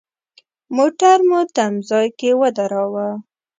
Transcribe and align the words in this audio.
موټر 0.77 1.17
مو 1.29 1.39
تم 1.55 1.73
ځای 1.89 2.07
کې 2.19 2.29
ودراوه. 2.39 3.09